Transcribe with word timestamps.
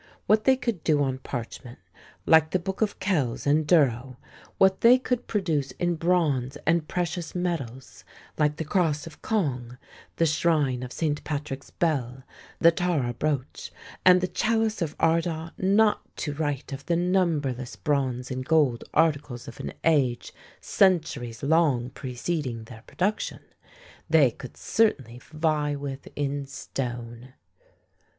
What 0.25 0.45
they 0.45 0.57
could 0.57 0.83
do 0.83 1.03
on 1.03 1.19
parchment 1.19 1.77
like 2.25 2.49
the 2.49 2.57
Books 2.57 2.81
of 2.81 2.97
Kells 2.97 3.45
and 3.45 3.67
Durrow 3.67 4.17
what 4.57 4.81
they 4.81 4.97
could 4.97 5.27
produce 5.27 5.73
in 5.73 5.93
bronze 5.93 6.57
and 6.65 6.87
precious 6.87 7.35
metals 7.35 8.03
like 8.35 8.55
the 8.55 8.65
Cross 8.65 9.05
of 9.05 9.21
Cong, 9.21 9.77
the 10.15 10.25
Shrine 10.25 10.81
of 10.81 10.91
Saint 10.91 11.23
Patrick's 11.23 11.69
Bell, 11.69 12.23
the 12.57 12.71
Tara 12.71 13.13
Brooch, 13.13 13.71
and 14.03 14.21
the 14.21 14.27
Chalice 14.27 14.81
of 14.81 14.95
Ardagh 14.99 15.51
not 15.59 16.01
to 16.17 16.33
write 16.33 16.73
of 16.73 16.83
the 16.87 16.95
numberless 16.95 17.75
bronze 17.75 18.31
and 18.31 18.43
gold 18.43 18.83
articles 18.95 19.47
of 19.47 19.59
an 19.59 19.71
age 19.83 20.33
centuries 20.59 21.43
long 21.43 21.91
preceding 21.91 22.63
their 22.63 22.81
production 22.87 23.41
they 24.09 24.31
could 24.31 24.57
certainly 24.57 25.21
vie 25.31 25.75
with 25.75 26.07
in 26.15 26.47
stone. 26.47 27.35